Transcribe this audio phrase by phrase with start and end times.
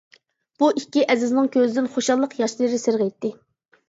[0.61, 3.31] بۇ ئىككى ئەزىزنىڭ كۆزىدىن خۇشاللىق ياشلىرى سىرغىيتتى.